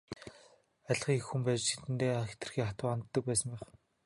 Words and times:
Адилхан 0.91 1.15
эх 1.19 1.23
хүн 1.27 1.41
байж 1.47 1.61
тэдэндээ 1.69 2.13
хэтэрхий 2.29 2.65
хатуу 2.67 2.87
ханддаг 2.89 3.23
байсан 3.27 3.47
байх. 3.51 3.63